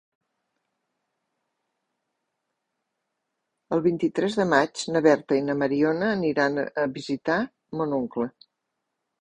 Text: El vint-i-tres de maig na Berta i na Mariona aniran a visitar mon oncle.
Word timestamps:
El 3.77 3.85
vint-i-tres 3.89 4.39
de 4.39 4.47
maig 4.55 4.89
na 4.95 5.05
Berta 5.09 5.39
i 5.41 5.45
na 5.51 5.59
Mariona 5.63 6.11
aniran 6.17 6.59
a 6.67 6.87
visitar 6.97 7.41
mon 7.83 7.97
oncle. 8.01 8.31